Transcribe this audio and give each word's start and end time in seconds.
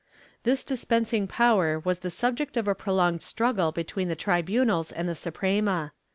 This 0.41 0.63
dispensing 0.63 1.27
power 1.27 1.77
was 1.77 1.99
the 1.99 2.09
subject 2.09 2.57
of 2.57 2.67
a 2.67 2.73
prolonged 2.73 3.21
struggle 3.21 3.71
between 3.71 4.07
the 4.07 4.15
tribunals 4.15 4.91
and 4.91 5.07
the 5.07 5.13
Suprema. 5.13 5.91